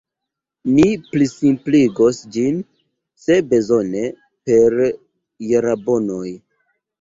Ni 0.77 0.85
plisimpligos 1.09 2.21
ĝin, 2.37 2.57
se 3.25 3.37
bezone, 3.51 4.03
per 4.51 4.79
jarabonoj. 5.51 6.27